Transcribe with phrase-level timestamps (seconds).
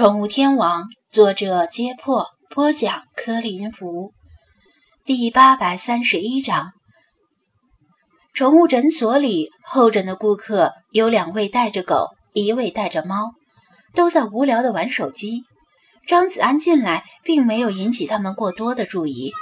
[0.00, 4.14] 宠物天王，作者：揭破，播讲：柯林福，
[5.04, 6.72] 第八百三十一章。
[8.32, 13.32] 宠物诊所里候诊的顾客有两位带着狗，一位带着猫，
[13.94, 15.42] 都在无聊的玩手机。
[16.06, 19.32] 张子安进来，并没有引起他们过多的注意。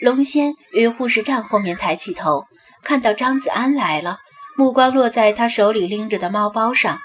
[0.00, 2.46] 龙仙于护士站后面抬起头，
[2.82, 4.16] 看到张子安来了，
[4.56, 6.98] 目光落在他手里拎着的猫包上，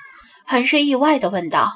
[0.46, 1.74] 很是意外地问道。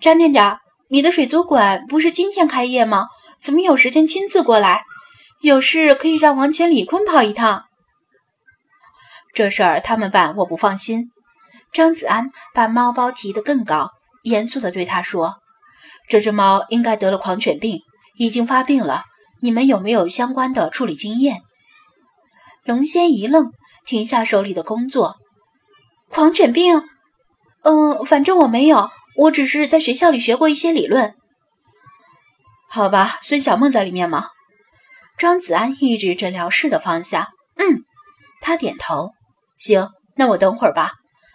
[0.00, 3.06] 张店长，你的水族馆不是今天开业吗？
[3.40, 4.84] 怎么有时间亲自过来？
[5.40, 7.64] 有事可以让王乾、李坤跑一趟。
[9.34, 11.10] 这事儿他们办，我不放心。
[11.72, 13.90] 张子安把猫包提得更高，
[14.22, 15.36] 严肃地对他说
[16.08, 17.80] ：“这只猫应该得了狂犬病，
[18.16, 19.04] 已经发病了。
[19.40, 21.42] 你们有没有相关的处理经验？”
[22.64, 23.52] 龙仙一愣，
[23.84, 25.16] 停下手里的工作
[26.08, 26.82] ：“狂犬病？
[27.62, 31.14] 嗯，反正我没有。”我只是在学校里学过一些理论，
[32.68, 33.18] 好吧？
[33.22, 34.28] 孙小梦在里面吗？
[35.16, 37.28] 张子安一指诊疗室的方向。
[37.56, 37.84] 嗯，
[38.40, 39.12] 他点头。
[39.58, 40.92] 行，那我等会儿吧。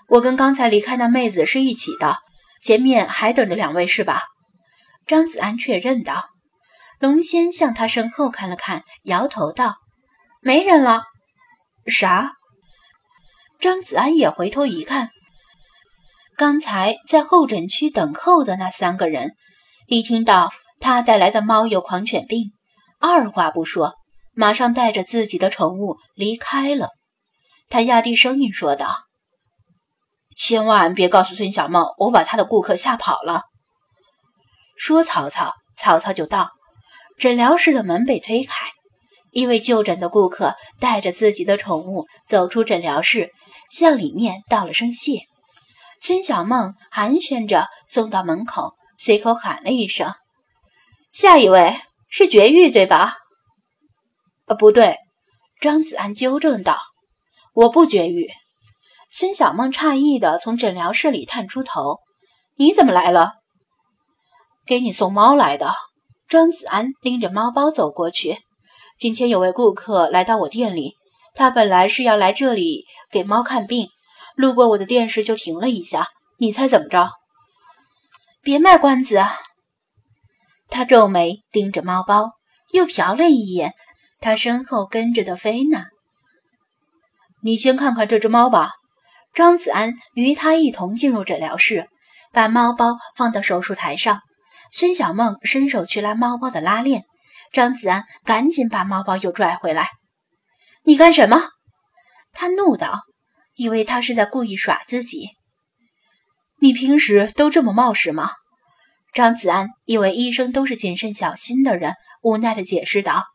[0.09, 2.17] 我跟刚才离开那妹子是一起的，
[2.64, 4.23] 前面还等着两位是吧？
[5.08, 6.30] 张子安确认道。
[7.00, 9.78] 龙仙向他身后看了看，摇头道
[10.44, 11.04] ：“没人了。”
[11.88, 12.34] 啥？
[13.61, 15.11] 张子安也回头一看。
[16.40, 19.34] 刚才在候诊区等候的那三个人，
[19.88, 22.54] 一听到他带来的猫有狂犬病，
[22.98, 23.95] 二话不说，
[24.32, 26.92] 马上带着自己的宠物离开了。
[27.67, 28.88] 他压低声音说道
[30.34, 33.42] ：“千万别告诉孙小梦，我把他的顾客吓跑了。”
[34.80, 36.52] 说曹操，曹操就到。
[37.17, 38.67] 诊疗室的门被推开，
[39.32, 43.30] 一位就诊的顾客带着自己的宠物走出诊疗室，
[43.70, 45.23] 向里面道了声谢。
[46.02, 50.14] 孙小梦寒暄着送到门口，随口喊了一声
[51.11, 51.75] ：“下一位
[52.08, 53.17] 是绝育，对吧
[54.47, 54.98] ？”“呃，不对。”
[55.59, 56.77] 张子安纠正道
[57.54, 58.30] ，“我不绝育。”
[59.11, 61.99] 孙小梦诧异地从诊疗室里探出头
[62.55, 63.33] ：“你怎么来了
[64.65, 65.73] ？”“给你送猫来的。”
[66.30, 68.38] 张子安拎着猫包走过去。
[68.98, 70.95] “今天有位顾客来到我店里，
[71.36, 73.89] 他本来是要来这里给猫看病。”
[74.39, 76.08] 路过我的店时就停了一下，
[76.38, 77.11] 你猜怎么着？
[78.42, 79.38] 别卖关子啊！
[80.70, 82.32] 他皱眉盯着猫包，
[82.72, 83.73] 又瞟了一眼
[84.22, 85.88] 他身后跟着的菲娜。
[87.44, 88.72] 你先看看这只猫吧。
[89.33, 91.89] 张子安与他一同进入诊疗室，
[92.32, 94.21] 把猫包放到手术台上。
[94.71, 97.04] 孙小梦伸手去拉猫包的拉链，
[97.52, 99.89] 张子安赶紧把猫包又拽回来。
[100.83, 101.42] 你干什么？
[102.32, 103.02] 他怒道。
[103.59, 105.31] 以为他是在故意耍自己。
[106.61, 108.31] 你平时都这么冒失吗？
[109.14, 113.25] 张子安以为医生都是谨慎小心的人，无奈的解释道：“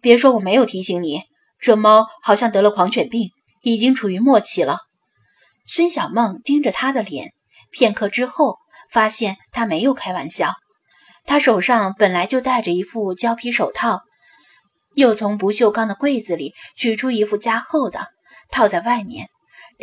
[0.00, 1.22] 别说我没有提醒你，
[1.58, 3.30] 这猫好像得了狂犬病，
[3.62, 4.78] 已经处于末期了。”
[5.66, 7.32] 孙小梦盯着他的脸，
[7.72, 8.58] 片刻之后
[8.92, 10.52] 发现他没有开玩笑。
[11.26, 14.02] 他手上本来就戴着一副胶皮手套，
[14.94, 18.06] 又从不锈钢的柜子里取出一副加厚的，
[18.52, 19.26] 套在外面。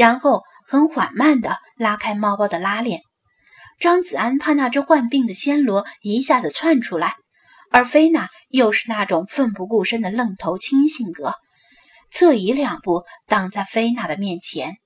[0.02, 3.02] 然后很缓慢地拉开猫包的拉链，
[3.80, 7.14] 张子安怕那只患病的暹罗一下子窜出来，
[7.70, 11.36] 而菲娜又是那种奋不顾身的愣头青性格，
[12.12, 14.78] 侧移两步挡在菲娜的面前。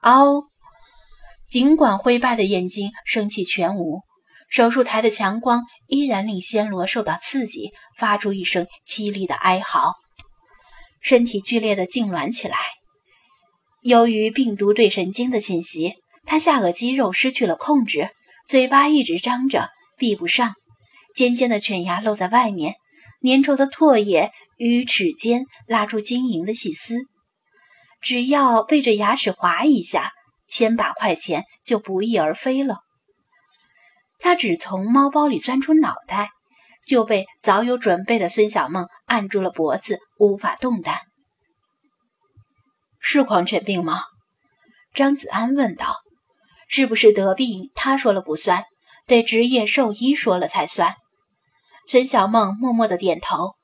[0.00, 0.42] 嗷！
[1.48, 4.00] 尽管灰败的眼睛生气全无，
[4.50, 9.92] 手术台的强光依然令暹罗受到刺激，发出一声凄厉的哀嚎，
[11.00, 12.56] 身体剧烈的痉挛起来。
[13.82, 15.94] 由于病毒对神经的侵袭，
[16.24, 18.10] 他下颚肌肉失去了控制，
[18.48, 20.54] 嘴巴一直张着，闭不上，
[21.16, 22.76] 尖尖的犬牙露在外面，
[23.26, 26.94] 粘稠的唾液与齿间拉出晶莹的细丝，
[28.00, 30.12] 只要被这牙齿划一下，
[30.46, 32.78] 千把块钱就不翼而飞了。
[34.20, 36.30] 他只从猫包里钻出脑袋，
[36.86, 41.00] 就被早有准备的孙小梦按住了脖子，无法动弹。
[43.02, 44.00] 是狂犬病吗？
[44.94, 45.96] 张子安问道。
[46.74, 47.70] 是不是得病？
[47.74, 48.64] 他说了不算，
[49.06, 50.94] 得职业兽医说了才算。
[51.86, 53.56] 孙小梦默默的点头，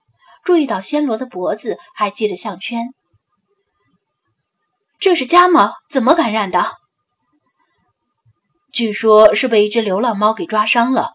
[0.44, 2.88] 注意到暹罗的脖子还系着项圈。
[4.99, 6.73] 这是家猫，怎么感染的？
[8.73, 11.12] 据说是被一只流浪猫给抓伤了。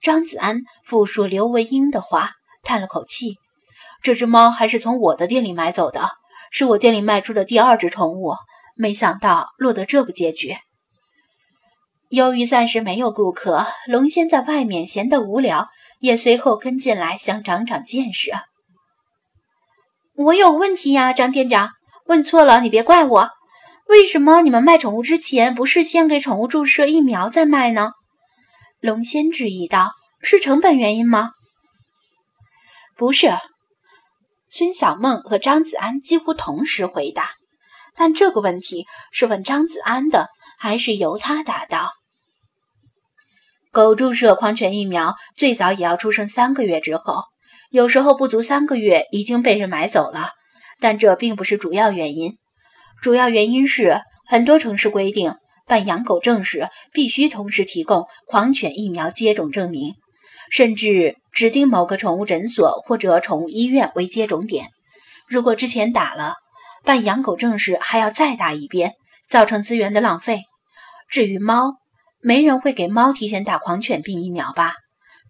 [0.00, 2.30] 张子安复述刘文英的话，
[2.62, 3.36] 叹了口气。
[4.02, 6.08] 这只猫还是从我的店里买走的。
[6.50, 8.34] 是我店里卖出的第二只宠物，
[8.74, 10.56] 没想到落得这个结局。
[12.08, 15.68] 由于暂时没有顾客，龙仙在外面闲得无聊，
[16.00, 18.32] 也随后跟进来想长长见识。
[20.14, 21.70] 我有问题呀，张店长，
[22.06, 23.30] 问错了你别怪我。
[23.88, 27.92] 为什么你们卖宠物之前不是先给宠物注射疫苗再卖呢？
[28.80, 29.92] 龙仙质疑道
[30.22, 31.32] ：“是成本原因吗？”
[32.96, 33.30] 不是。
[34.50, 37.30] 孙小梦和张子安几乎同时回答，
[37.94, 40.28] 但这个问题是问张子安的，
[40.58, 41.92] 还是由他答道？
[43.70, 47.24] 狗注射狂犬疫苗最早也要出生三个月之后，
[47.70, 50.30] 有时候不足三个月已经被人买走了，
[50.80, 52.38] 但这并不是主要原因。
[53.02, 55.36] 主要原因是很多城市规定
[55.66, 59.94] 办养狗证时必须同时提供狂犬疫苗接种证明，
[60.50, 64.68] 甚至指定某个宠物诊所或者宠物医院为接种点。
[65.26, 66.34] 如果之前打了，
[66.84, 68.94] 办养狗证时还要再打一遍，
[69.28, 70.42] 造成资源的浪费。
[71.10, 71.74] 至于猫，
[72.20, 74.74] 没人会给猫提前打狂犬病疫苗吧？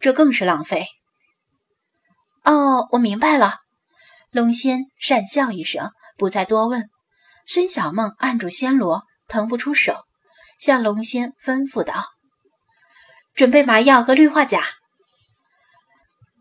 [0.00, 0.86] 这更是浪费。
[2.44, 3.56] 哦，我明白了。
[4.30, 6.88] 龙仙讪笑一声，不再多问。
[7.46, 10.04] 孙小梦按住暹罗，腾不出手，
[10.60, 12.04] 向龙仙吩咐道
[13.34, 14.60] ：“准备麻药和氯化钾。”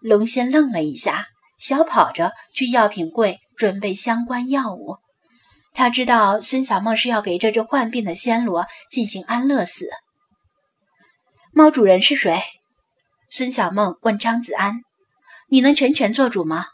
[0.08, 1.26] 龙仙愣了一下，
[1.60, 5.00] 小跑着去药品柜准备相关药物。
[5.74, 9.90] 他知道孙小梦是要给这只患病的暹罗进行安乐死。
[11.52, 12.42] 猫主人是谁？
[13.30, 14.76] 孙小梦问张子安
[15.52, 16.68] ：“你能全权做主吗？”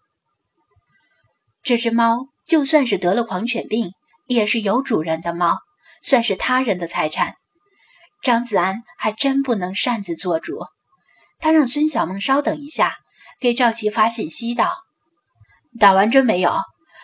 [1.63, 3.93] 这只猫就算是得了狂犬病，
[4.27, 5.57] 也是有主人的猫，
[6.03, 7.33] 算是他人的财产。
[8.21, 10.59] 张子安还真不能擅自做主。
[11.39, 12.99] 他让孙小梦稍等一下，
[13.43, 14.71] 给赵琪发信息道
[15.77, 16.55] ：“打完针没有？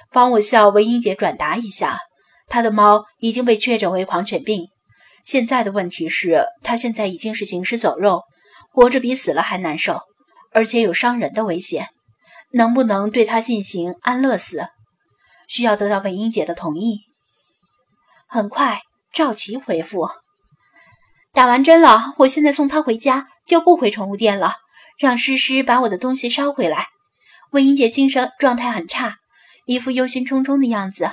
[0.09, 1.99] 帮我向文英姐转达一下，
[2.47, 4.69] 她的猫已经被确诊为狂犬病。”
[5.25, 8.21] 现在的问题是，它现在已经是行尸走肉，
[8.71, 9.99] 活着比死了还难受，
[10.53, 11.89] 而且有伤人的危险。
[12.53, 14.65] 能不能对它进行安乐死？
[15.49, 17.01] 需要得到文英姐的同意。
[18.29, 18.79] 很快，
[19.11, 20.07] 赵琪回复
[21.35, 24.53] ：“打完针了，我现在送他回家，就不回宠物店了，
[24.99, 26.87] 让诗诗把我的东西捎回来。
[27.51, 29.15] 文英姐精神状态很差，
[29.65, 31.09] 一副忧心忡忡的样子。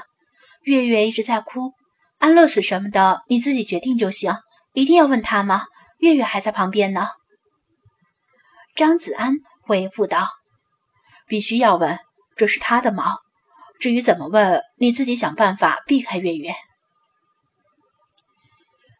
[0.62, 1.72] 月月一直在哭。”
[2.18, 4.32] 安乐死什么的，你自己决定就行。
[4.72, 5.66] 一定要问他吗？
[5.98, 7.06] 月月还在旁边呢。
[8.74, 10.26] 张子安回复道
[11.28, 11.98] ：“必须要问，
[12.34, 13.18] 这是他的猫。
[13.78, 16.54] 至于怎么问，你自己想办法避开月月。”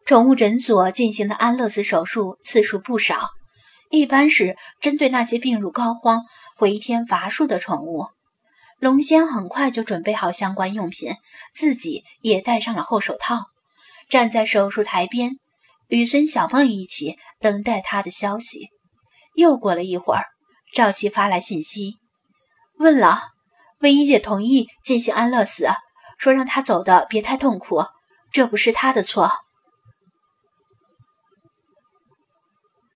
[0.05, 3.29] 宠物诊所进行的安乐死手术次数不少，
[3.89, 6.23] 一般是针对那些病入膏肓、
[6.57, 8.05] 回天乏术的宠物。
[8.79, 11.15] 龙仙很快就准备好相关用品，
[11.55, 13.45] 自己也戴上了厚手套，
[14.09, 15.31] 站在手术台边，
[15.87, 18.69] 与孙小梦一起等待他的消息。
[19.33, 20.25] 又过了一会儿，
[20.73, 21.97] 赵琪发来信息，
[22.77, 23.19] 问了
[23.79, 25.67] 魏一姐同意进行安乐死，
[26.17, 27.83] 说让他走的别太痛苦，
[28.31, 29.31] 这不是他的错。